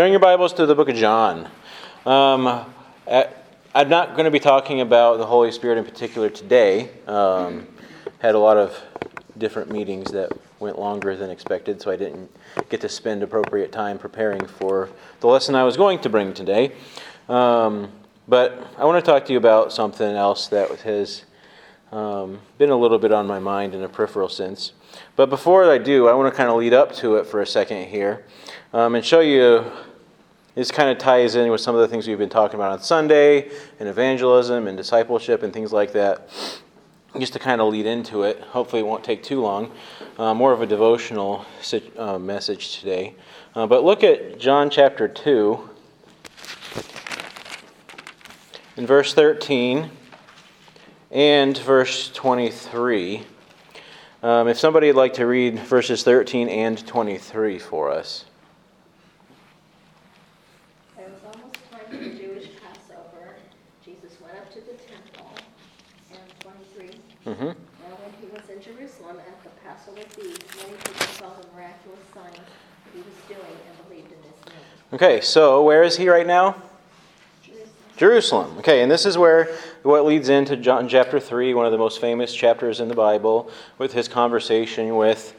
[0.00, 1.50] Turn your Bibles to the book of John.
[2.06, 2.72] Um,
[3.74, 6.88] I'm not going to be talking about the Holy Spirit in particular today.
[7.08, 7.66] Um,
[8.20, 8.80] had a lot of
[9.38, 10.30] different meetings that
[10.60, 12.30] went longer than expected, so I didn't
[12.68, 14.88] get to spend appropriate time preparing for
[15.18, 16.76] the lesson I was going to bring today.
[17.28, 17.90] Um,
[18.28, 21.24] but I want to talk to you about something else that has
[21.90, 24.74] um, been a little bit on my mind in a peripheral sense.
[25.16, 27.46] But before I do, I want to kind of lead up to it for a
[27.46, 28.24] second here
[28.72, 29.64] um, and show you
[30.58, 32.80] this kind of ties in with some of the things we've been talking about on
[32.80, 36.28] Sunday and evangelism and discipleship and things like that.
[37.16, 39.70] Just to kind of lead into it, hopefully it won't take too long.
[40.18, 41.46] Uh, more of a devotional
[41.96, 43.14] uh, message today.
[43.54, 45.70] Uh, but look at John chapter 2,
[48.78, 49.88] in verse 13
[51.12, 53.22] and verse 23.
[54.24, 58.24] Um, if somebody would like to read verses 13 and 23 for us.
[67.28, 67.44] Mm-hmm.
[67.44, 72.00] Now, when he was in Jerusalem at the Passover feast, many people saw the miraculous
[72.14, 72.38] signs
[72.94, 74.64] he was doing and believed in his name.
[74.94, 76.56] Okay, so where is he right now?
[77.42, 77.68] Jerusalem.
[77.98, 78.58] Jerusalem.
[78.60, 82.00] Okay, and this is where what leads into John chapter 3, one of the most
[82.00, 85.34] famous chapters in the Bible, with his conversation with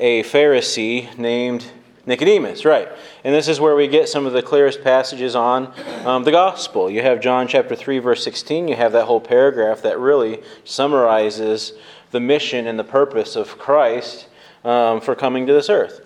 [0.00, 1.70] a Pharisee named
[2.08, 2.88] Nicodemus, right.
[3.22, 5.74] And this is where we get some of the clearest passages on
[6.06, 6.90] um, the gospel.
[6.90, 8.66] You have John chapter 3, verse 16.
[8.66, 11.74] You have that whole paragraph that really summarizes
[12.10, 14.26] the mission and the purpose of Christ
[14.64, 16.00] um, for coming to this earth.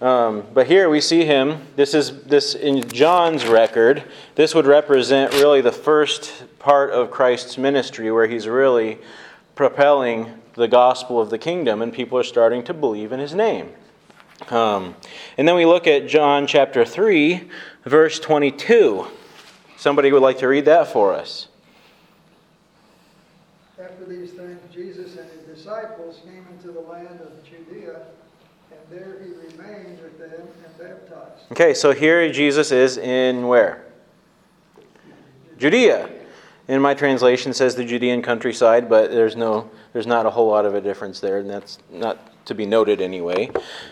[0.00, 1.66] Um, but here we see him.
[1.76, 4.04] This is this in John's record.
[4.34, 8.98] This would represent really the first part of Christ's ministry, where he's really
[9.54, 13.70] propelling the gospel of the kingdom, and people are starting to believe in his name.
[14.50, 14.96] Um,
[15.36, 17.48] and then we look at John chapter 3,
[17.84, 19.06] verse 22.
[19.76, 21.48] Somebody would like to read that for us.
[23.78, 28.02] After these things, Jesus and his disciples came into the land of Judea,
[28.70, 31.50] and there he remained with them and baptized.
[31.52, 33.84] Okay, so here Jesus is in where?
[35.58, 36.10] Judea.
[36.68, 40.64] In my translation says the Judean countryside, but there's no there's not a whole lot
[40.64, 43.50] of a difference there, and that's not to be noted anyway.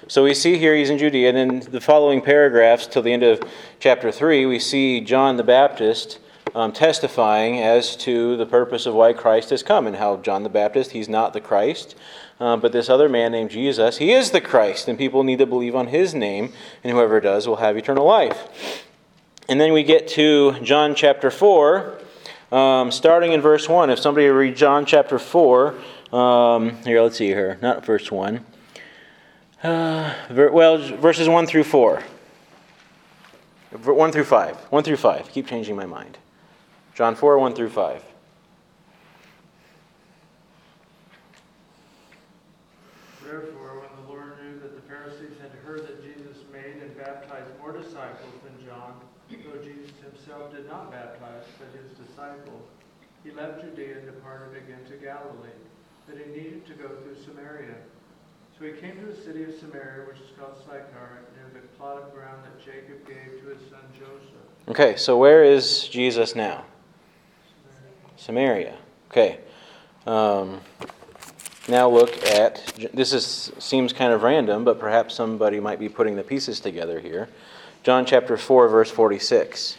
[0.08, 3.22] So we see here he's in Judea, and in the following paragraphs till the end
[3.22, 3.40] of
[3.78, 6.18] chapter 3, we see John the Baptist
[6.54, 10.48] um, testifying as to the purpose of why Christ has come and how John the
[10.48, 11.94] Baptist, he's not the Christ.
[12.40, 15.46] Uh, but this other man named Jesus, he is the Christ, and people need to
[15.46, 16.52] believe on his name,
[16.82, 18.86] and whoever does will have eternal life.
[19.46, 21.98] And then we get to John chapter 4,
[22.50, 23.90] um, starting in verse 1.
[23.90, 25.74] If somebody read John chapter 4,
[26.12, 27.58] um, here, let's see here.
[27.62, 28.44] Not verse 1.
[29.62, 32.02] Uh, ver- well, verses 1 through 4.
[33.70, 34.56] 1 through 5.
[34.56, 35.28] 1 through 5.
[35.30, 36.18] Keep changing my mind.
[36.94, 38.04] John 4, 1 through 5.
[43.22, 47.50] Therefore, when the Lord knew that the Pharisees had heard that Jesus made and baptized
[47.60, 48.94] more disciples than John,
[49.30, 52.66] though Jesus himself did not baptize, but his disciples,
[53.22, 55.54] he left Judea and departed again to Galilee
[56.08, 57.22] that he needed to go through
[57.60, 57.74] Samaria.
[58.58, 62.02] So he came to the city of Samaria, which is called Sychar, near the plot
[62.02, 64.68] of ground that Jacob gave to his son Joseph.
[64.68, 66.64] Okay, so where is Jesus now?
[68.16, 68.76] Samaria.
[69.10, 69.40] Okay.
[70.06, 70.60] Um,
[71.68, 76.16] now look at this is seems kind of random, but perhaps somebody might be putting
[76.16, 77.28] the pieces together here.
[77.82, 79.78] John chapter 4 verse 46.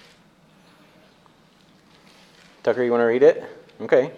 [2.63, 3.43] Tucker, you want to read it?
[3.79, 4.11] Okay.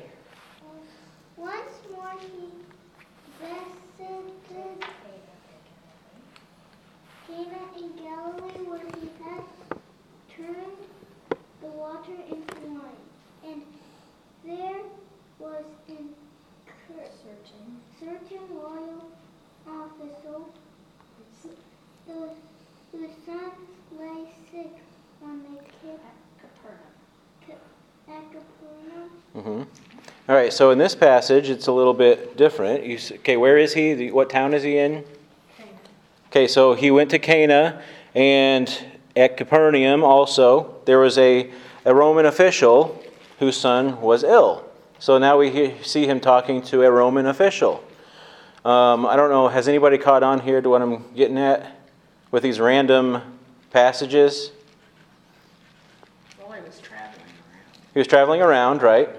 [17.24, 19.12] Certain certain royal
[19.66, 20.50] official
[22.08, 22.32] whose,
[22.92, 23.52] whose son
[23.98, 24.72] lay sick
[25.24, 26.00] on the kid
[28.08, 29.10] at Capernaum.
[29.36, 29.64] Mm-hmm.
[30.30, 32.86] All right, so in this passage, it's a little bit different.
[32.86, 34.12] You, okay, where is he?
[34.12, 35.04] What town is he in?
[36.28, 37.82] Okay, so he went to Cana,
[38.16, 38.86] and
[39.16, 41.52] at Capernaum also, there was a,
[41.86, 43.04] a Roman official
[43.40, 44.66] whose son was ill.
[45.00, 47.84] So now we see him talking to a Roman official.
[48.64, 51.76] Um, I don't know, has anybody caught on here to what I'm getting at
[52.32, 53.22] with these random
[53.72, 54.52] passages?
[56.40, 57.92] Well, he was traveling around.
[57.94, 59.10] He was traveling around, right?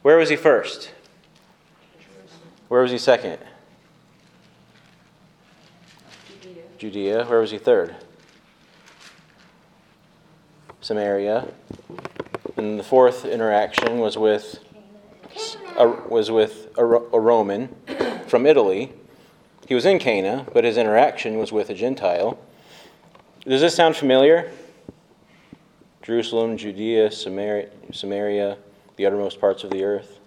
[0.00, 0.90] Where was he first?
[2.68, 3.38] Where was he second?
[6.40, 6.62] Judea.
[6.78, 7.24] Judea.
[7.26, 7.94] Where was he third?
[10.84, 11.48] Samaria.
[12.58, 14.58] And the fourth interaction was with
[15.78, 17.74] a, was with a, a Roman
[18.28, 18.92] from Italy.
[19.66, 22.38] He was in Cana, but his interaction was with a Gentile.
[23.46, 24.52] Does this sound familiar?
[26.02, 28.58] Jerusalem, Judea, Samaria, Samaria,
[28.96, 30.18] the uttermost parts of the earth.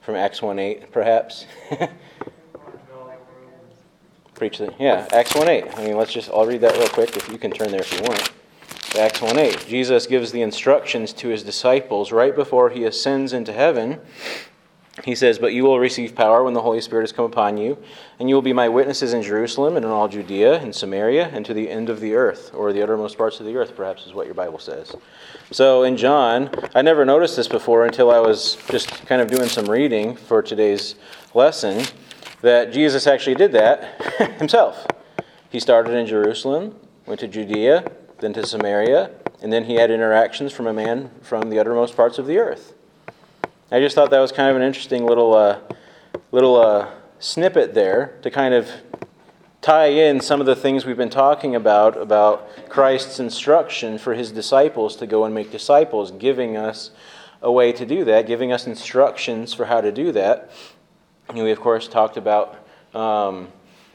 [0.00, 1.46] From Acts 1 8, perhaps.
[4.36, 5.76] Preach the yeah, Acts 1 8.
[5.76, 7.92] I mean, let's just, I'll read that real quick if you can turn there if
[7.92, 8.30] you want.
[8.96, 9.66] Acts 1 8.
[9.66, 14.00] Jesus gives the instructions to his disciples right before he ascends into heaven.
[15.02, 17.76] He says, But you will receive power when the Holy Spirit has come upon you,
[18.20, 21.44] and you will be my witnesses in Jerusalem and in all Judea and Samaria and
[21.44, 24.14] to the end of the earth, or the uttermost parts of the earth, perhaps is
[24.14, 24.94] what your Bible says.
[25.50, 29.48] So in John, I never noticed this before until I was just kind of doing
[29.48, 30.94] some reading for today's
[31.34, 31.84] lesson,
[32.42, 34.86] that Jesus actually did that himself.
[35.50, 36.76] He started in Jerusalem,
[37.06, 37.90] went to Judea,
[38.20, 39.10] then to Samaria,
[39.42, 42.74] and then he had interactions from a man from the uttermost parts of the earth.
[43.70, 45.58] I just thought that was kind of an interesting little uh,
[46.30, 48.70] little uh, snippet there to kind of
[49.60, 54.30] tie in some of the things we've been talking about about Christ's instruction for his
[54.30, 56.90] disciples to go and make disciples, giving us
[57.42, 60.50] a way to do that, giving us instructions for how to do that.
[61.28, 62.64] And we of course talked about.
[62.94, 63.48] Um,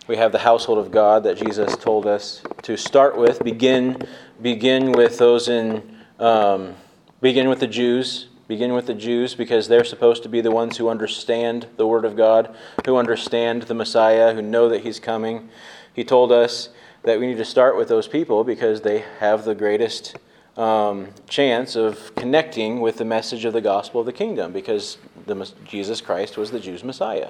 [0.09, 3.43] we have the household of God that Jesus told us to start with.
[3.43, 3.95] Begin,
[4.41, 6.73] begin with those in, um,
[7.21, 8.25] begin with the Jews.
[8.47, 12.05] Begin with the Jews because they're supposed to be the ones who understand the Word
[12.05, 12.55] of God,
[12.87, 15.47] who understand the Messiah, who know that He's coming.
[15.93, 16.69] He told us
[17.03, 20.17] that we need to start with those people because they have the greatest
[20.57, 24.97] um, chance of connecting with the message of the gospel of the kingdom because
[25.27, 27.29] the, Jesus Christ was the Jews' Messiah.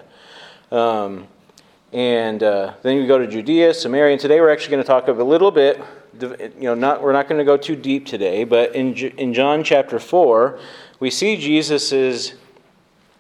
[0.72, 1.28] Um,
[1.92, 5.08] and uh, then we go to Judea, Samaria, and today we're actually going to talk
[5.08, 5.82] a little bit.
[6.20, 9.64] You know, not we're not going to go too deep today, but in in John
[9.64, 10.60] chapter four,
[11.00, 12.34] we see Jesus's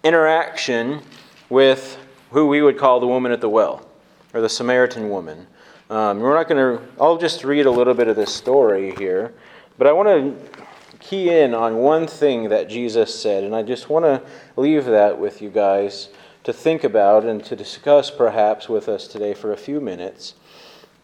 [0.04, 1.02] interaction
[1.50, 1.98] with
[2.32, 3.88] who we would call the woman at the well,
[4.34, 5.48] or the Samaritan woman.
[5.90, 6.84] Um, we're not going to.
[7.00, 9.34] I'll just read a little bit of this story here,
[9.78, 10.60] but I want to
[11.00, 14.22] key in on one thing that Jesus said, and I just want to
[14.58, 16.10] leave that with you guys
[16.50, 20.34] to think about and to discuss perhaps with us today for a few minutes.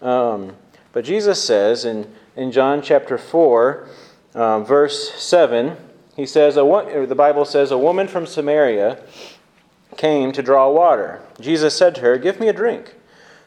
[0.01, 0.55] Um,
[0.91, 3.87] but Jesus says in, in John chapter 4,
[4.33, 5.77] um, verse 7,
[6.15, 8.99] he says, a, the Bible says, A woman from Samaria
[9.97, 11.21] came to draw water.
[11.39, 12.95] Jesus said to her, Give me a drink.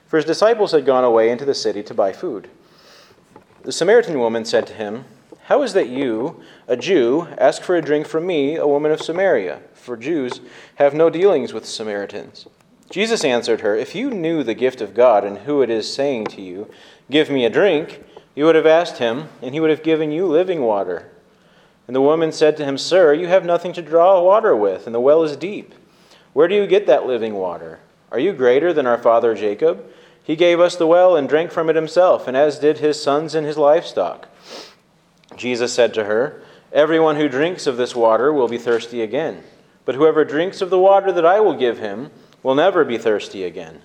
[0.07, 2.49] For his disciples had gone away into the city to buy food.
[3.63, 5.05] The Samaritan woman said to him,
[5.47, 9.03] How is that you, a Jew, ask for a drink from me, a woman of
[9.03, 9.63] Samaria?
[9.89, 10.43] For Jews
[10.75, 12.47] have no dealings with Samaritans.
[12.91, 16.27] Jesus answered her, If you knew the gift of God and who it is saying
[16.27, 16.71] to you,
[17.11, 18.05] Give me a drink,
[18.35, 21.11] you would have asked him, and he would have given you living water.
[21.87, 24.95] And the woman said to him, Sir, you have nothing to draw water with, and
[24.95, 25.75] the well is deep.
[26.35, 27.81] Where do you get that living water?
[28.13, 29.91] Are you greater than our father Jacob?
[30.23, 33.35] He gave us the well and drank from it himself, and as did his sons
[33.35, 34.29] and his livestock.
[35.35, 36.43] Jesus said to her,
[36.73, 39.43] Everyone who drinks of this water will be thirsty again.
[39.89, 42.11] But whoever drinks of the water that I will give him
[42.43, 43.81] will never be thirsty again.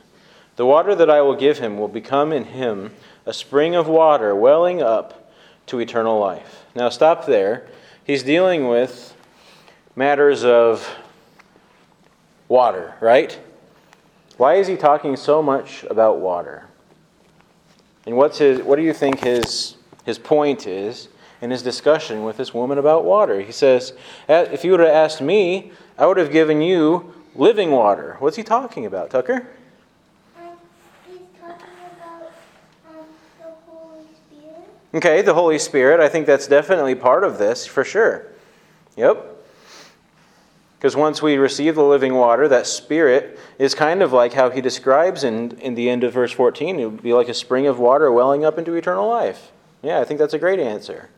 [0.58, 2.92] The water that I will give him will become in him
[3.26, 5.32] a spring of water welling up
[5.68, 6.66] to eternal life.
[6.76, 7.68] Now, stop there.
[8.04, 9.16] He's dealing with
[9.96, 10.86] matters of
[12.50, 13.40] water, right?
[14.36, 16.66] Why is he talking so much about water?
[18.06, 21.08] And what's his, what do you think his, his point is
[21.40, 23.40] in his discussion with this woman about water?
[23.40, 23.94] He says,
[24.28, 28.18] If you would have asked me, I would have given you living water.
[28.20, 29.48] What's he talking about, Tucker?
[34.96, 36.00] Okay, the Holy Spirit.
[36.00, 38.28] I think that's definitely part of this for sure.
[38.96, 39.34] Yep.
[40.78, 44.62] Because once we receive the living water, that spirit is kind of like how he
[44.62, 46.80] describes in, in the end of verse 14.
[46.80, 49.52] It would be like a spring of water welling up into eternal life.
[49.82, 51.10] Yeah, I think that's a great answer.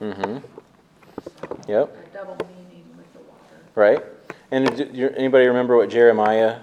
[0.00, 0.38] Mm-hmm.
[1.68, 1.94] Yep.
[1.94, 3.60] A double meaning with the water.
[3.74, 4.02] Right.
[4.50, 4.80] And
[5.16, 6.60] anybody remember what Jeremiah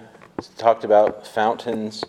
[0.56, 2.04] talked about fountains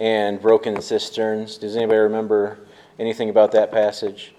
[0.00, 1.56] and broken cisterns?
[1.56, 2.58] Does anybody remember
[2.98, 4.34] anything about that passage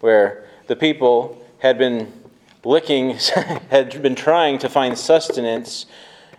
[0.00, 2.12] where the people had been
[2.64, 3.10] licking,
[3.70, 5.86] had been trying to find sustenance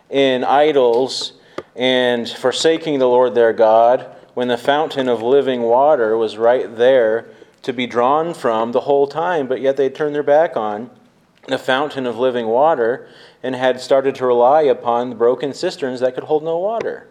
[0.09, 1.31] in idols
[1.77, 7.25] and forsaking the Lord their God when the fountain of living water was right there
[7.65, 10.89] to be drawn from the whole time, but yet they turned their back on
[11.48, 13.07] the fountain of living water
[13.41, 17.07] and had started to rely upon the broken cisterns that could hold no water.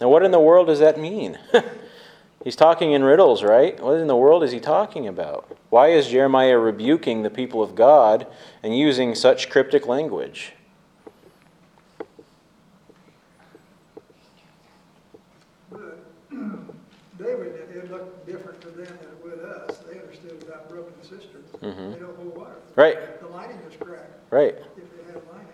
[0.00, 1.38] Now, what in the world does that mean?
[2.44, 3.80] He's talking in riddles, right?
[3.80, 5.56] What in the world is he talking about?
[5.70, 8.26] Why is Jeremiah rebuking the people of God
[8.62, 10.52] and using such cryptic language?
[15.72, 19.78] David, it looked different to them than it would us.
[19.90, 20.92] They understood about broken
[21.62, 21.92] Mhm.
[21.94, 22.52] They don't hold water.
[22.76, 23.20] Right.
[23.20, 24.54] The lining was cracked, Right.
[24.56, 25.46] if they had lining,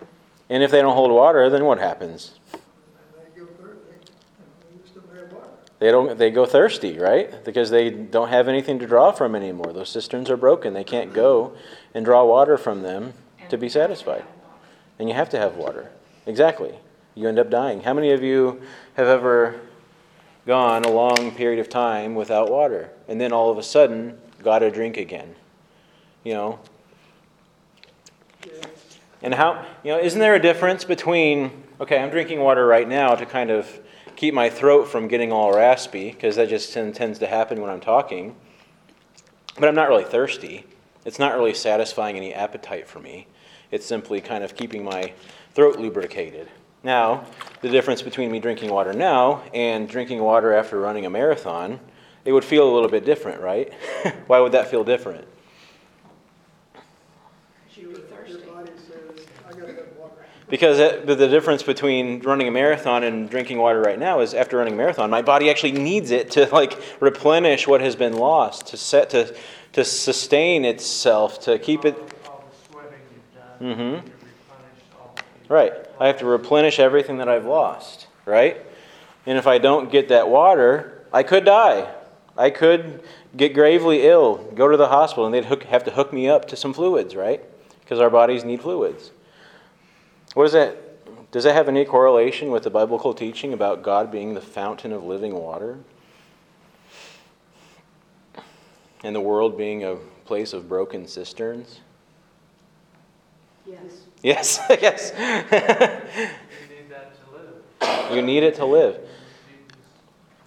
[0.48, 2.38] And if they don't hold water, then what happens?
[2.52, 2.58] they
[3.40, 3.92] go they,
[4.76, 5.48] they still have water.
[5.78, 7.44] They don't they go thirsty, right?
[7.44, 9.72] Because they don't have anything to draw from anymore.
[9.72, 10.74] Those cisterns are broken.
[10.74, 11.52] They can't go
[11.94, 13.12] and draw water from them
[13.48, 14.24] to be satisfied.
[14.98, 15.90] And you have to have water.
[16.26, 16.74] Exactly.
[17.14, 17.82] You end up dying.
[17.82, 18.60] How many of you
[18.94, 19.56] have ever
[20.46, 24.62] gone a long period of time without water and then all of a sudden got
[24.62, 25.34] a drink again?
[26.24, 26.58] You know,
[29.22, 31.50] and how, you know, isn't there a difference between,
[31.80, 33.68] okay, I'm drinking water right now to kind of
[34.16, 37.70] keep my throat from getting all raspy, because that just ten- tends to happen when
[37.70, 38.34] I'm talking,
[39.58, 40.64] but I'm not really thirsty.
[41.04, 43.26] It's not really satisfying any appetite for me.
[43.70, 45.12] It's simply kind of keeping my
[45.54, 46.48] throat lubricated.
[46.82, 47.26] Now,
[47.60, 51.78] the difference between me drinking water now and drinking water after running a marathon,
[52.24, 53.72] it would feel a little bit different, right?
[54.26, 55.26] Why would that feel different?
[57.76, 60.24] You'd be Your body says, I gotta have water.
[60.48, 64.34] Because it, the the difference between running a marathon and drinking water right now is
[64.34, 68.14] after running a marathon, my body actually needs it to like replenish what has been
[68.14, 69.34] lost, to set to
[69.72, 71.96] to sustain itself, to keep it
[72.26, 74.06] All the sweating you've done, Mhm.
[74.06, 75.14] you replenish all
[75.48, 75.72] the- right.
[76.00, 78.56] I have to replenish everything that I've lost, right?
[79.26, 81.86] And if I don't get that water, I could die.
[82.36, 83.02] I could
[83.36, 86.46] get gravely ill, go to the hospital, and they'd hook, have to hook me up
[86.48, 87.44] to some fluids, right?
[87.90, 89.10] Because our bodies need fluids.
[90.34, 91.32] What does that?
[91.32, 95.02] Does that have any correlation with the biblical teaching about God being the fountain of
[95.02, 95.80] living water?
[99.02, 101.80] And the world being a place of broken cisterns?
[103.66, 103.80] Yes.
[104.22, 105.12] Yes, yes.
[105.18, 108.14] You need that to live.
[108.14, 109.00] you need it to live.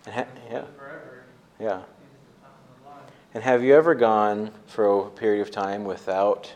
[0.10, 1.24] Ha- yeah, forever,
[1.60, 1.82] yeah.
[1.82, 3.12] he's the fountain of life.
[3.34, 6.54] And have you ever gone for a period of time without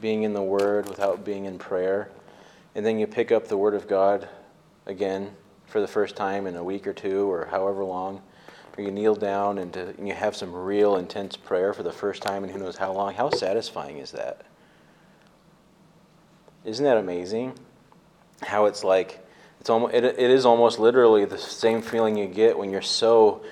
[0.00, 2.10] being in the Word, without being in prayer,
[2.74, 4.28] and then you pick up the Word of God
[4.86, 5.32] again
[5.66, 8.22] for the first time in a week or two or however long,
[8.76, 11.92] or you kneel down and, to, and you have some real intense prayer for the
[11.92, 13.14] first time and who knows how long?
[13.14, 14.42] How satisfying is that?
[16.64, 17.54] Isn't that amazing?
[18.42, 19.24] How it's like
[19.60, 23.42] it's almost it, it is almost literally the same feeling you get when you're so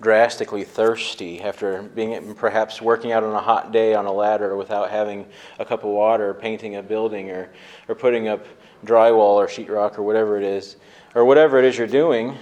[0.00, 4.90] drastically thirsty after being perhaps working out on a hot day on a ladder without
[4.90, 5.26] having
[5.58, 7.50] a cup of water, or painting a building, or,
[7.88, 8.46] or putting up
[8.84, 10.76] drywall or sheetrock or whatever it is,
[11.14, 12.36] or whatever it is you're doing,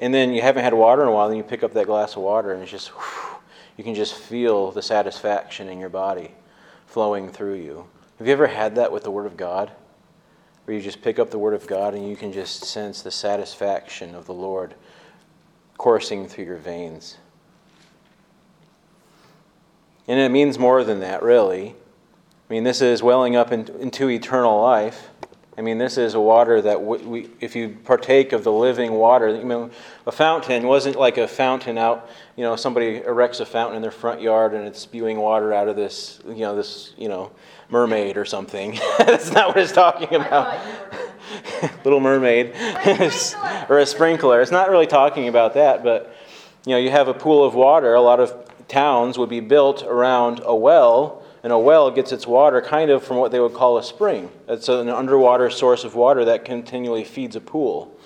[0.00, 2.14] and then you haven't had water in a while, and you pick up that glass
[2.16, 3.38] of water, and it's just, whew,
[3.76, 6.32] you can just feel the satisfaction in your body
[6.86, 7.86] flowing through you.
[8.18, 9.70] Have you ever had that with the Word of God?
[10.64, 13.10] Where you just pick up the Word of God and you can just sense the
[13.10, 14.74] satisfaction of the Lord
[15.78, 17.16] coursing through your veins.
[20.08, 21.70] And it means more than that, really.
[21.70, 25.08] I mean, this is welling up in, into eternal life.
[25.58, 29.28] I mean, this is a water that we, if you partake of the living water,
[29.28, 29.70] you know,
[30.06, 32.08] a fountain wasn't like a fountain out.
[32.36, 35.68] You know, somebody erects a fountain in their front yard and it's spewing water out
[35.68, 37.32] of this, you know, this, you know,
[37.68, 38.78] mermaid or something.
[38.98, 40.58] That's not what it's talking about.
[41.84, 42.54] Little Mermaid,
[43.68, 44.40] or a sprinkler.
[44.40, 46.14] It's not really talking about that, but
[46.64, 47.94] you know, you have a pool of water.
[47.94, 48.34] A lot of
[48.68, 53.02] towns would be built around a well, and a well gets its water kind of
[53.02, 54.30] from what they would call a spring.
[54.48, 57.96] It's an underwater source of water that continually feeds a pool,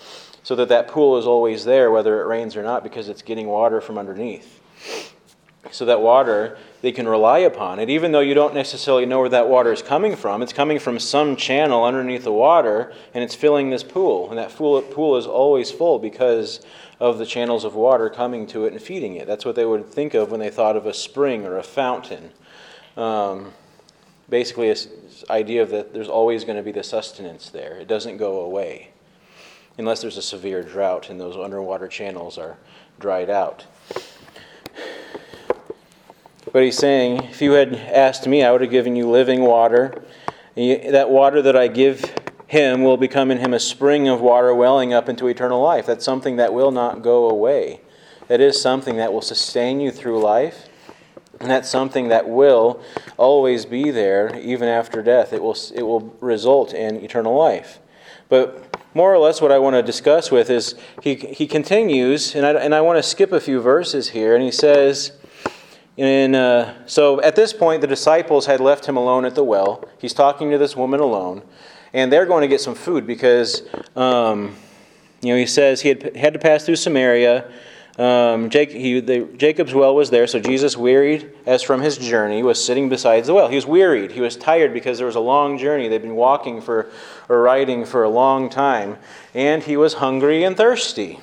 [0.43, 3.49] so that that pool is always there, whether it rains or not, because it's getting
[3.49, 4.61] water from underneath.
[5.71, 9.29] So that water they can rely upon it, even though you don't necessarily know where
[9.29, 10.43] that water is coming from.
[10.43, 14.29] It's coming from some channel underneath the water, and it's filling this pool.
[14.29, 16.61] And that pool, pool is always full because
[16.99, 19.29] of the channels of water coming to it and feeding it.
[19.29, 22.33] That's what they would think of when they thought of a spring or a fountain.
[22.97, 23.53] Um,
[24.29, 24.89] basically, this
[25.31, 27.77] idea of that there's always going to be the sustenance there.
[27.77, 28.91] It doesn't go away
[29.79, 32.59] unless there's a severe drought and those underwater channels are
[32.99, 33.67] dried out.
[36.53, 40.03] But he's saying, if you had asked me, I would have given you living water.
[40.55, 42.15] That water that I give
[42.47, 45.87] him will become in him a spring of water welling up into eternal life.
[45.87, 47.81] That's something that will not go away.
[48.29, 50.69] That is something that will sustain you through life.
[51.41, 52.83] And that's something that will
[53.17, 55.33] always be there even after death.
[55.33, 57.79] It will, it will result in eternal life.
[58.29, 62.45] But more or less what I want to discuss with is he, he continues, and
[62.45, 65.13] I, and I want to skip a few verses here, and he says,
[65.97, 69.85] in, uh, so at this point, the disciples had left him alone at the well.
[69.99, 71.43] He's talking to this woman alone,
[71.93, 73.63] and they're going to get some food because,
[73.95, 74.57] um,
[75.21, 77.51] you know, he says he had, had to pass through Samaria.
[77.99, 82.43] Um, Jake, he, the, Jacob's well was there, so Jesus, wearied as from his journey,
[82.43, 83.49] was sitting beside the well.
[83.49, 84.13] He was wearied.
[84.13, 85.89] He was tired because there was a long journey.
[85.89, 86.91] They'd been walking for
[87.29, 88.97] or riding for a long time,
[89.35, 91.21] and he was hungry and thirsty.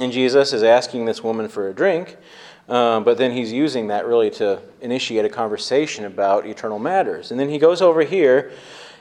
[0.00, 2.16] And Jesus is asking this woman for a drink,
[2.70, 7.32] um, but then he's using that really to initiate a conversation about eternal matters.
[7.32, 8.52] And then he goes over here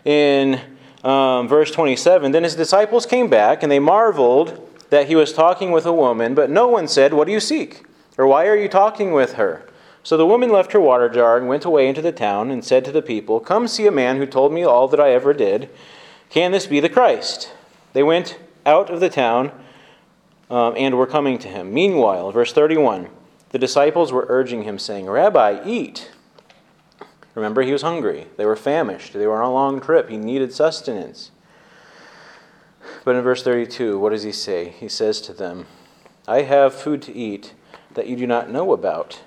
[0.03, 0.59] in
[1.03, 5.71] um, verse 27 Then his disciples came back, and they marveled that he was talking
[5.71, 7.85] with a woman, but no one said, What do you seek?
[8.17, 9.65] Or why are you talking with her?
[10.01, 12.83] So the woman left her water jar and went away into the town and said
[12.85, 15.69] to the people, Come see a man who told me all that I ever did.
[16.29, 17.51] Can this be the Christ?
[17.93, 19.51] They went out of the town
[20.49, 21.73] um, and were coming to him.
[21.73, 23.09] Meanwhile, verse 31,
[23.51, 26.11] the disciples were urging him, saying, Rabbi, eat.
[27.35, 28.27] Remember, he was hungry.
[28.37, 29.13] They were famished.
[29.13, 30.09] They were on a long trip.
[30.09, 31.31] He needed sustenance.
[33.03, 34.69] But in verse 32, what does he say?
[34.69, 35.65] He says to them,
[36.27, 37.53] I have food to eat
[37.93, 39.21] that you do not know about.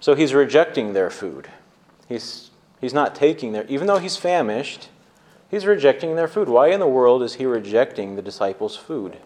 [0.00, 1.48] So he's rejecting their food.
[2.08, 4.88] He's, he's not taking their, even though he's famished,
[5.50, 6.48] he's rejecting their food.
[6.48, 9.18] Why in the world is he rejecting the disciples' food?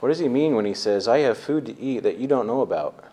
[0.00, 2.46] What does he mean when he says, I have food to eat that you don't
[2.46, 3.04] know about?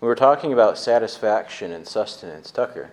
[0.00, 2.50] We were talking about satisfaction and sustenance.
[2.50, 2.90] Tucker.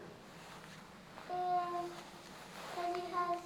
[1.34, 3.38] And he has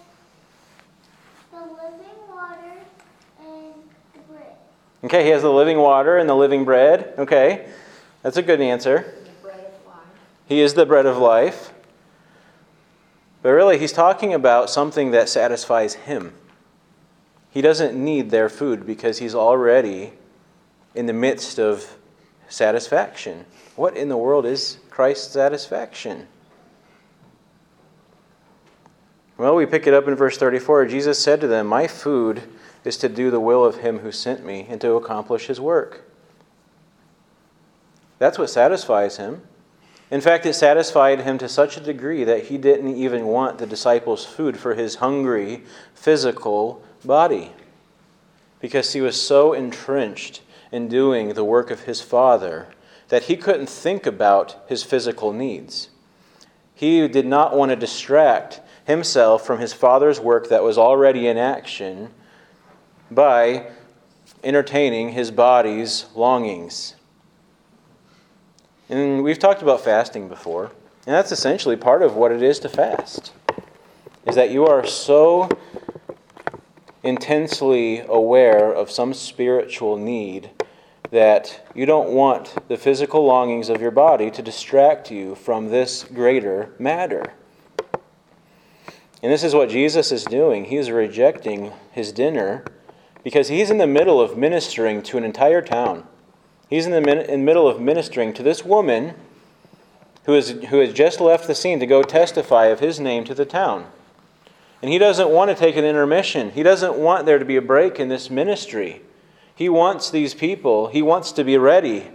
[1.52, 2.78] the living water
[3.40, 3.74] and
[4.14, 4.56] the bread.
[5.04, 7.14] Okay, he has the living water and the living bread.
[7.20, 7.68] Okay,
[8.24, 9.14] that's a good answer.
[9.24, 10.06] The bread of life.
[10.48, 11.72] He is the bread of life.
[13.44, 16.34] But really, he's talking about something that satisfies him.
[17.56, 20.12] He doesn't need their food because he's already
[20.94, 21.98] in the midst of
[22.50, 23.46] satisfaction.
[23.78, 26.28] What in the world is Christ's satisfaction?
[29.38, 30.88] Well, we pick it up in verse 34.
[30.88, 32.44] Jesus said to them, My food
[32.84, 36.04] is to do the will of him who sent me and to accomplish his work.
[38.20, 39.44] That's what satisfies him.
[40.12, 43.66] In fact, it satisfied him to such a degree that he didn't even want the
[43.66, 45.64] disciples' food for his hungry,
[45.96, 47.52] physical body
[48.60, 50.42] because he was so entrenched
[50.72, 52.68] in doing the work of his Father
[53.10, 55.90] that he couldn't think about his physical needs.
[56.74, 61.38] He did not want to distract himself from his Father's work that was already in
[61.38, 62.10] action
[63.10, 63.68] by
[64.44, 66.96] entertaining his body's longings.
[68.90, 70.66] And we've talked about fasting before,
[71.08, 73.34] and that's essentially part of what it is to fast.
[74.28, 75.50] Is that you are so
[77.04, 80.52] intensely aware of some spiritual need
[81.12, 86.04] that you don't want the physical longings of your body to distract you from this
[86.04, 87.34] greater matter.
[89.24, 90.66] And this is what Jesus is doing.
[90.66, 92.64] He's rejecting his dinner
[93.24, 96.08] because he's in the middle of ministering to an entire town.
[96.76, 99.14] He's in the, min- in the middle of ministering to this woman
[100.26, 103.34] who, is, who has just left the scene to go testify of his name to
[103.34, 103.86] the town.
[104.82, 106.52] And he doesn't want to take an intermission.
[106.52, 109.02] He doesn't want there to be a break in this ministry.
[109.56, 112.08] He wants these people, he wants to be ready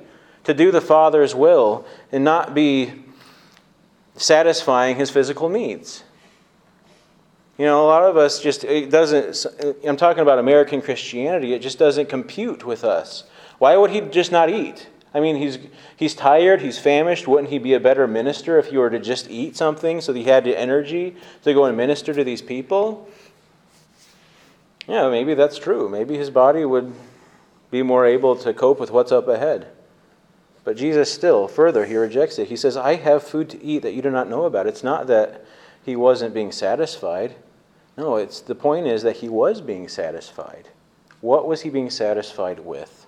[0.44, 3.02] to do the Father's will and not be
[4.14, 6.04] satisfying his physical needs.
[7.56, 9.46] You know, a lot of us just, it doesn't,
[9.86, 13.24] I'm talking about American Christianity, it just doesn't compute with us.
[13.60, 14.88] Why would he just not eat?
[15.14, 15.58] I mean, he's,
[15.96, 17.28] he's tired, he's famished.
[17.28, 20.18] Wouldn't he be a better minister if he were to just eat something so that
[20.18, 23.08] he had the energy to go and minister to these people?
[24.88, 25.88] Yeah, maybe that's true.
[25.88, 26.92] Maybe his body would
[27.70, 29.68] be more able to cope with what's up ahead.
[30.64, 32.48] But Jesus still, further, he rejects it.
[32.48, 34.66] He says, I have food to eat that you do not know about.
[34.66, 35.44] It's not that
[35.84, 37.34] he wasn't being satisfied.
[37.96, 40.68] No, it's the point is that he was being satisfied.
[41.20, 43.06] What was he being satisfied with?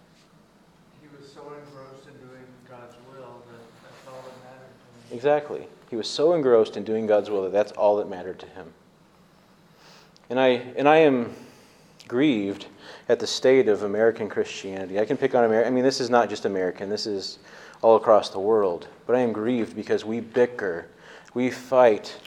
[1.00, 5.01] He was so engrossed in doing God's will that that's all that mattered to him.
[5.12, 5.66] Exactly.
[5.90, 8.72] He was so engrossed in doing God's will that that's all that mattered to him.
[10.30, 11.34] And I, and I am
[12.08, 12.66] grieved
[13.10, 14.98] at the state of American Christianity.
[14.98, 15.68] I can pick on America.
[15.68, 17.38] I mean, this is not just American, this is
[17.82, 18.88] all across the world.
[19.06, 20.86] But I am grieved because we bicker,
[21.34, 22.18] we fight,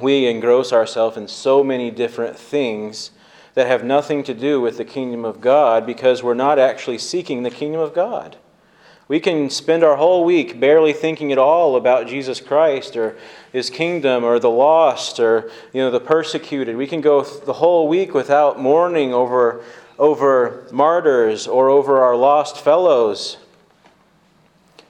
[0.00, 3.12] we engross ourselves in so many different things
[3.54, 7.44] that have nothing to do with the kingdom of God because we're not actually seeking
[7.44, 8.36] the kingdom of God.
[9.08, 13.16] We can spend our whole week barely thinking at all about Jesus Christ or
[13.52, 16.76] his kingdom or the lost or you know the persecuted.
[16.76, 19.62] We can go the whole week without mourning over
[19.98, 23.38] over martyrs or over our lost fellows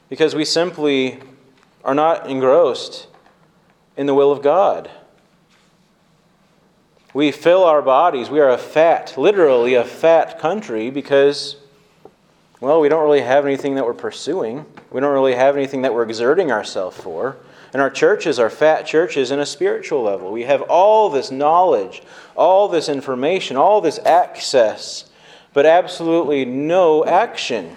[0.09, 1.21] because we simply
[1.85, 3.09] are not engrossed
[3.97, 4.91] in the will of God.
[7.13, 8.31] We fill our bodies.
[8.31, 11.57] We are a fat, literally a fat country because
[12.61, 14.65] well, we don't really have anything that we're pursuing.
[14.91, 17.37] We don't really have anything that we're exerting ourselves for.
[17.73, 20.33] And our churches are fat churches in a spiritual level.
[20.33, 22.03] We have all this knowledge,
[22.35, 25.11] all this information, all this access,
[25.53, 27.77] but absolutely no action.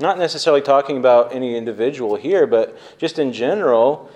[0.00, 4.10] Not necessarily talking about any individual here, but just in general,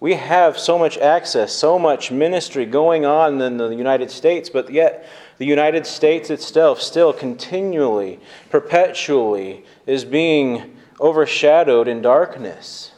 [0.00, 4.70] we have so much access, so much ministry going on in the United States, but
[4.70, 5.06] yet
[5.38, 8.18] the United States itself still continually,
[8.50, 12.92] perpetually is being overshadowed in darkness.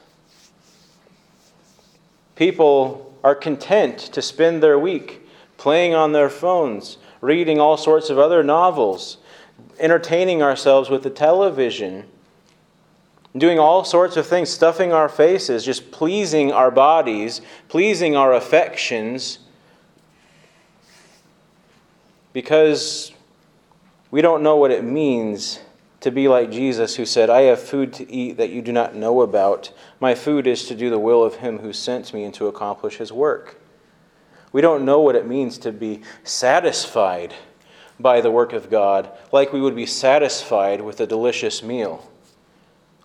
[2.37, 8.19] People are content to spend their week playing on their phones, reading all sorts of
[8.19, 9.19] other novels,
[9.81, 12.05] entertaining ourselves with the television,
[13.37, 19.41] doing all sorts of things, stuffing our faces, just pleasing our bodies, pleasing our affections
[22.39, 23.11] because
[24.13, 25.59] we don't know what it means
[25.99, 28.95] to be like Jesus, who said, I have food to eat that you do not
[28.95, 29.73] know about.
[29.99, 32.99] My food is to do the will of him who sent me and to accomplish
[32.99, 33.61] his work.
[34.53, 37.35] We don't know what it means to be satisfied
[37.99, 42.09] by the work of God like we would be satisfied with a delicious meal.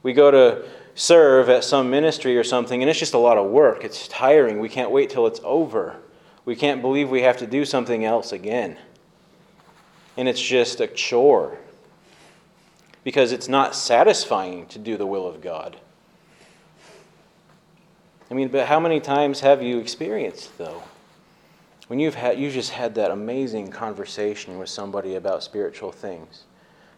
[0.04, 3.50] We go to serve at some ministry or something, and it's just a lot of
[3.50, 3.84] work.
[3.84, 4.60] It's tiring.
[4.60, 5.96] We can't wait till it's over.
[6.46, 8.78] We can't believe we have to do something else again
[10.18, 11.58] and it's just a chore
[13.04, 15.78] because it's not satisfying to do the will of God.
[18.32, 20.84] I mean, but how many times have you experienced though?
[21.88, 26.44] When you've had you just had that amazing conversation with somebody about spiritual things.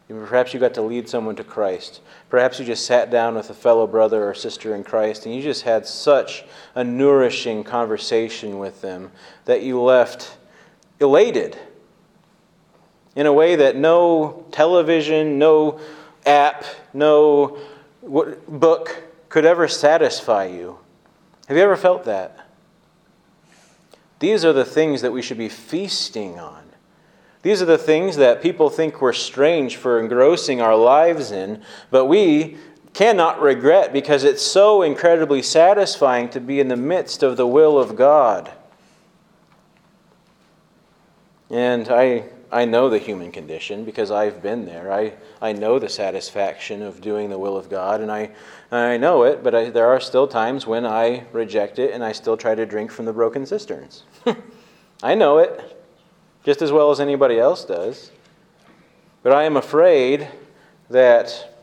[0.08, 2.02] Perhaps you got to lead someone to Christ.
[2.30, 5.42] Perhaps you just sat down with a fellow brother or sister in Christ and you
[5.42, 9.12] just had such a nourishing conversation with them
[9.46, 10.38] that you left
[11.00, 11.58] elated
[13.16, 15.80] in a way that no television, no
[16.26, 17.58] app, no
[18.04, 20.78] book could ever satisfy you.
[21.48, 22.48] Have you ever felt that?
[24.20, 26.64] These are the things that we should be feasting on.
[27.42, 32.06] These are the things that people think we're strange for engrossing our lives in, but
[32.06, 32.58] we
[32.94, 37.78] cannot regret because it's so incredibly satisfying to be in the midst of the will
[37.78, 38.52] of God.
[41.52, 42.24] And I
[42.56, 44.90] I know the human condition because I've been there.
[44.90, 48.32] I, I know the satisfaction of doing the will of God, and I,
[48.72, 52.14] I know it, but I, there are still times when I reject it and I
[52.14, 54.04] still try to drink from the broken cisterns.
[55.04, 55.78] I know it
[56.46, 58.12] just as well as anybody else does.
[59.22, 60.30] But I am afraid
[60.90, 61.60] that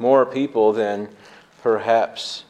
[0.00, 1.10] more people than
[1.62, 2.42] perhaps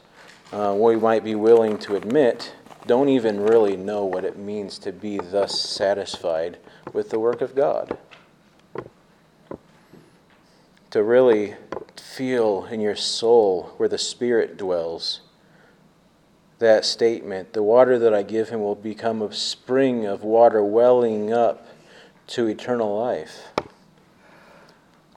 [0.54, 2.54] uh, we might be willing to admit
[2.86, 6.58] don't even really know what it means to be thus satisfied
[6.92, 7.96] with the work of God.
[10.90, 11.54] To really
[11.96, 15.20] feel in your soul where the Spirit dwells.
[16.58, 21.32] That statement, the water that I give him will become a spring of water welling
[21.32, 21.66] up
[22.28, 23.48] to eternal life.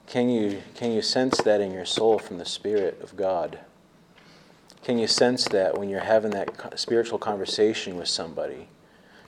[0.06, 3.58] Can you, can you sense that in your soul from the Spirit of God?
[4.86, 8.68] Can you sense that when you're having that spiritual conversation with somebody?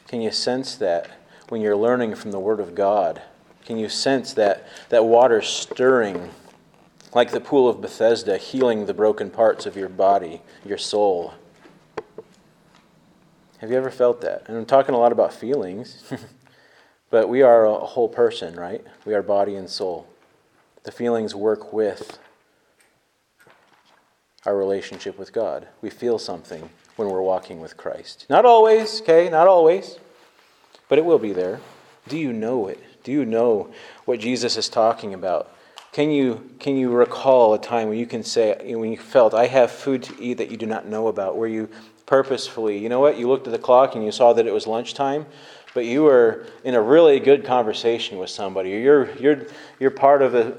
[0.07, 1.11] Can you sense that
[1.49, 3.23] when you're learning from the Word of God?
[3.65, 6.31] Can you sense that, that water stirring
[7.13, 11.35] like the pool of Bethesda, healing the broken parts of your body, your soul?
[13.59, 14.45] Have you ever felt that?
[14.47, 16.05] And I'm talking a lot about feelings,
[17.11, 18.85] but we are a whole person, right?
[19.05, 20.07] We are body and soul.
[20.85, 22.21] The feelings work with
[24.49, 25.69] our relationship with God.
[25.83, 28.27] We feel something when we're walking with Christ.
[28.29, 29.29] Not always, okay?
[29.29, 29.99] Not always
[30.89, 31.61] but it will be there.
[32.09, 32.83] Do you know it?
[33.05, 33.71] Do you know
[34.05, 35.53] what Jesus is talking about?
[35.93, 39.47] Can you, can you recall a time when you can say, when you felt, I
[39.47, 41.69] have food to eat that you do not know about, where you
[42.07, 44.67] purposefully, you know what, you looked at the clock and you saw that it was
[44.67, 45.27] lunchtime,
[45.75, 49.47] but you were in a really good conversation with somebody, you're, you're,
[49.79, 50.57] you're part of a,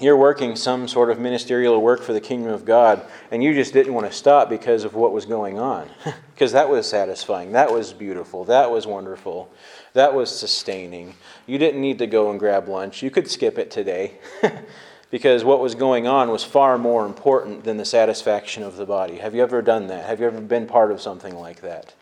[0.00, 3.72] you're working some sort of ministerial work for the kingdom of God, and you just
[3.72, 5.88] didn't want to stop because of what was going on.
[6.34, 7.52] because that was satisfying.
[7.52, 8.44] That was beautiful.
[8.44, 9.52] That was wonderful.
[9.92, 11.14] That was sustaining.
[11.46, 13.02] You didn't need to go and grab lunch.
[13.02, 14.18] You could skip it today.
[15.12, 19.18] because what was going on was far more important than the satisfaction of the body.
[19.18, 20.06] Have you ever done that?
[20.06, 21.94] Have you ever been part of something like that?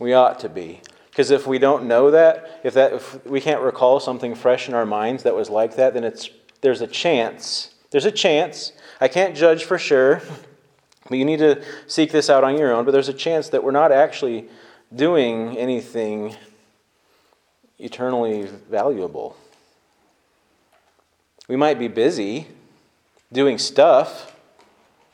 [0.00, 0.80] We ought to be.
[1.10, 4.74] Because if we don't know that, if that if we can't recall something fresh in
[4.74, 6.28] our minds that was like that, then it's
[6.60, 7.74] there's a chance.
[7.90, 8.72] There's a chance.
[9.00, 10.22] I can't judge for sure.
[11.08, 13.64] But you need to seek this out on your own, but there's a chance that
[13.64, 14.48] we're not actually
[14.94, 16.36] doing anything
[17.78, 19.36] eternally valuable.
[21.48, 22.46] We might be busy
[23.32, 24.36] doing stuff,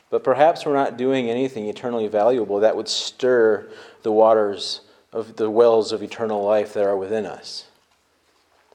[0.09, 3.69] but perhaps we're not doing anything eternally valuable that would stir
[4.03, 4.81] the waters
[5.13, 7.65] of the wells of eternal life that are within us,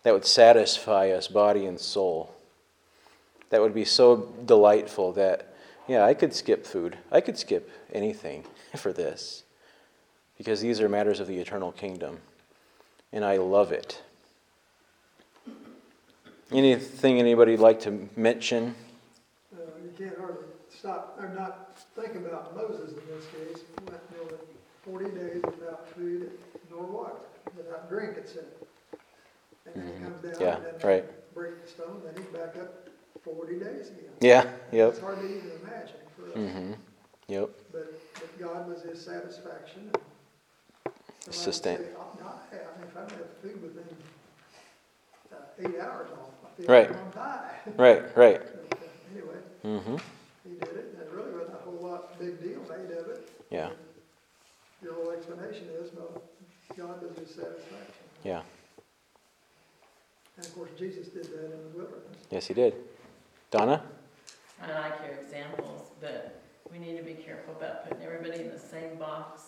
[0.04, 2.34] that would satisfy us, body and soul,
[3.50, 5.54] that would be so delightful that,
[5.88, 6.98] yeah, I could skip food.
[7.12, 8.44] I could skip anything
[8.76, 9.44] for this
[10.38, 12.18] because these are matters of the eternal kingdom,
[13.12, 14.02] and I love it.
[16.52, 18.74] Anything anybody'd like to mention?
[19.54, 24.02] Uh, you can't hardly stop, or not think about Moses in this case, He went,
[24.12, 24.38] you know,
[24.82, 26.30] forty days without food
[26.70, 27.14] nor water,
[27.56, 28.44] without drink, it said.
[29.66, 30.42] And then he comes down Mm-hmm.
[30.42, 31.34] Yeah, and then right.
[31.34, 32.89] break the stone, then he's back up
[33.22, 34.10] forty days again.
[34.20, 34.90] Yeah, yep.
[34.90, 36.72] It's hard to even imagine for us, Mm-hmm.
[37.28, 37.50] Yep.
[37.72, 39.90] but, but God was his satisfaction.
[40.86, 43.84] and Sustain- say, "I'll not I mean, if I don't have food within
[45.32, 46.90] uh, eight hours, I'll, feel Right.
[46.90, 47.50] like die.
[47.76, 48.40] Right, right.
[48.40, 49.96] But, uh, Anyway, Mm-hmm.
[50.48, 53.28] he did it, and it really wasn't a whole lot, big deal made of it.
[53.50, 53.70] Yeah,
[54.82, 56.20] Your whole explanation is, no,
[56.76, 57.94] God was his satisfaction.
[58.24, 58.42] yeah.
[60.36, 62.16] And of course, Jesus did that in the wilderness.
[62.30, 62.74] Yes, he did.
[63.50, 63.82] Donna?
[64.62, 68.58] I like your examples, but we need to be careful about putting everybody in the
[68.58, 69.42] same box.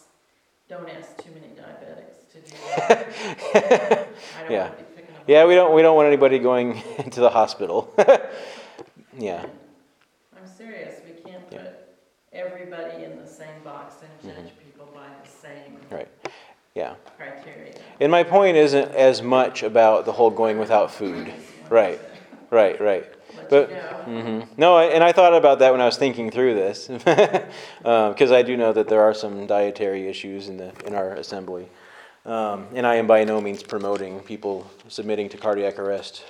[0.69, 3.09] Don't ask too many diabetics to do that.
[4.39, 4.63] I don't Yeah.
[4.69, 5.23] want to be picking them.
[5.27, 7.93] Yeah, we don't we don't want anybody going into the hospital.
[9.19, 9.45] yeah.
[10.37, 11.59] I'm serious, we can't Yeah.
[11.59, 11.71] put
[12.33, 15.95] everybody in the same box and judge people by the same Mm-hmm.
[15.95, 16.09] Right.
[16.75, 16.95] Yeah.
[17.19, 17.75] criteria.
[18.01, 21.33] And my point isn't as much about the whole going without food.
[21.69, 22.01] Right.
[22.51, 23.05] Right, right.
[23.53, 24.39] Let But- you know.
[24.39, 26.89] hmm No, I- and I thought about that when I was thinking through this,
[27.79, 31.69] because I do know that there are some dietary issues in the in our assembly,
[32.25, 36.25] um, and I am by no means promoting people submitting to cardiac arrest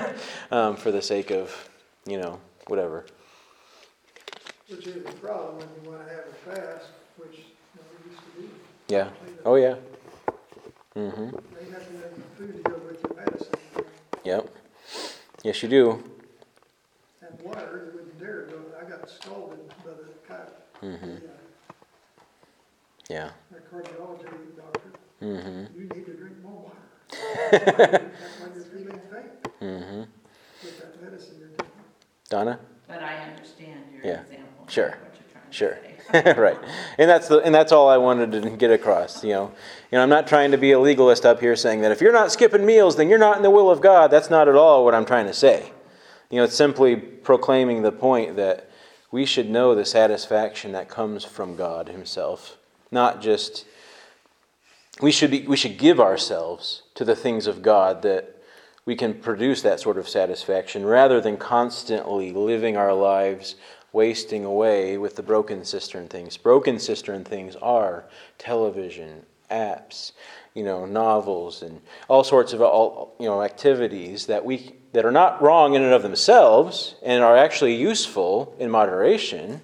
[0.50, 1.68] um, for the sake of,
[2.06, 3.06] you know, whatever.
[4.68, 6.86] Which is a problem when you wanna have a fast,
[7.16, 8.48] which, you we used to do.
[8.88, 9.08] Yeah.
[9.44, 9.76] Oh yeah.
[10.96, 11.24] Mm-hmm.
[11.30, 13.54] They have to have food to your medicine,
[14.24, 14.48] Yep.
[15.44, 16.02] Yes, you do.
[17.22, 21.20] and water, you wouldn't dare go, I got scolded by the cop, the,
[23.08, 23.30] Yeah.
[23.52, 24.90] uh, cardiology doctor,
[25.20, 26.76] hmm you need to drink more water.
[27.50, 27.66] That's
[28.40, 30.02] why you're feeling faint hmm
[30.62, 31.72] with that medicine you're taking.
[32.28, 32.58] Donna.
[32.88, 34.66] But I understand your Yeah, example.
[34.68, 35.78] sure, what you're trying to Sure.
[36.12, 36.34] say.
[36.40, 36.58] right.
[36.98, 39.52] And that's the and that's all I wanted to get across, you know.
[39.90, 42.12] You know, I'm not trying to be a legalist up here saying that if you're
[42.12, 44.10] not skipping meals, then you're not in the will of God.
[44.10, 45.72] That's not at all what I'm trying to say.
[46.30, 48.68] You know, it's simply proclaiming the point that
[49.10, 52.56] we should know the satisfaction that comes from God himself,
[52.90, 53.64] not just
[55.00, 58.36] we should be, we should give ourselves to the things of God that
[58.84, 63.56] we can produce that sort of satisfaction rather than constantly living our lives
[63.92, 66.36] wasting away with the broken cistern things.
[66.36, 68.04] Broken cistern things are
[68.38, 70.12] television, apps,
[70.54, 75.12] you know, novels, and all sorts of all, you know activities that we that are
[75.12, 79.60] not wrong in and of themselves and are actually useful in moderation.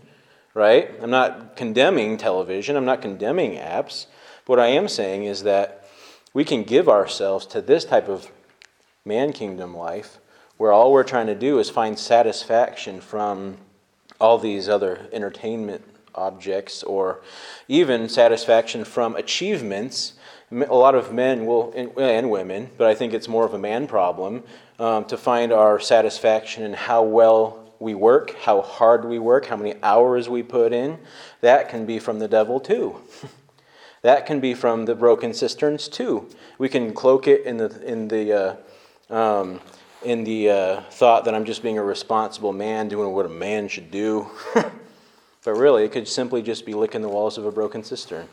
[0.54, 0.90] Right?
[1.00, 2.76] I'm not condemning television.
[2.76, 4.06] I'm not condemning apps.
[4.44, 5.88] What I am saying is that
[6.34, 8.30] we can give ourselves to this type of
[9.04, 10.18] man kingdom life
[10.58, 13.56] where all we're trying to do is find satisfaction from
[14.20, 17.20] all these other entertainment objects or
[17.68, 20.14] even satisfaction from achievements.
[20.50, 23.86] A lot of men will, and- women, but I think it's more of a man
[23.86, 24.42] problem,
[24.78, 29.56] um, to find our satisfaction in how well we work, how hard we work, how
[29.56, 30.98] many hours we put in.
[31.40, 32.96] That can be from the devil too.
[34.02, 36.28] That can be from the broken cisterns too.
[36.58, 39.60] We can cloak it in the in the uh, um,
[40.02, 43.68] in the uh, thought that I'm just being a responsible man doing what a man
[43.68, 44.28] should do.
[45.44, 48.28] but really, it could simply just be licking the walls of a broken cistern,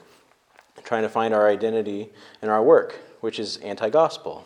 [0.83, 2.09] trying to find our identity
[2.41, 4.45] in our work, which is anti-gospel.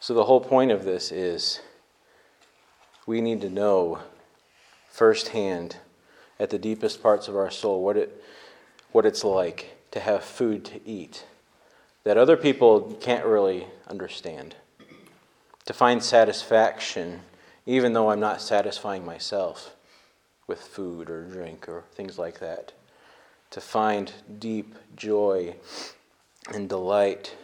[0.00, 1.60] So the whole point of this is
[3.06, 4.00] we need to know
[4.90, 5.76] firsthand
[6.38, 8.22] at the deepest parts of our soul what it
[8.92, 11.24] what it's like to have food to eat
[12.04, 14.54] that other people can't really understand.
[15.66, 17.20] to find satisfaction,
[17.66, 19.74] even though I'm not satisfying myself
[20.46, 22.72] with food or drink or things like that.
[23.50, 25.56] To find deep joy
[26.54, 27.34] and delight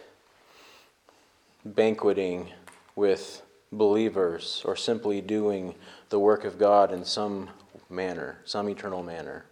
[1.65, 2.51] banqueting
[2.95, 5.75] with believers or simply doing
[6.09, 7.49] the work of God in some
[7.89, 9.45] manner, some eternal manner.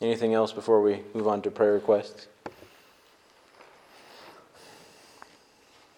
[0.00, 2.26] Anything else before we move on to prayer requests?